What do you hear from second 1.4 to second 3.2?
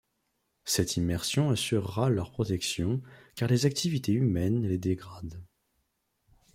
assurera leur protection,